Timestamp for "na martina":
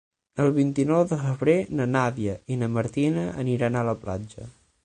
2.63-3.29